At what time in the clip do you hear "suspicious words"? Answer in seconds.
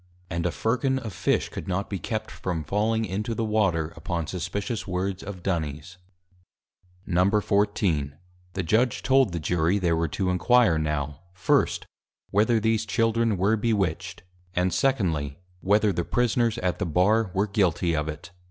4.25-5.21